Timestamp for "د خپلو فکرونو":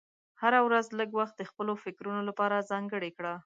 1.37-2.21